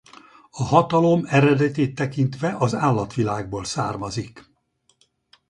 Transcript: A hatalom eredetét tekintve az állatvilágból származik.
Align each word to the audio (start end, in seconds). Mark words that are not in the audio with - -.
A 0.49 0.63
hatalom 0.63 1.25
eredetét 1.25 1.95
tekintve 1.95 2.55
az 2.59 2.73
állatvilágból 2.75 3.63
származik. 3.63 4.51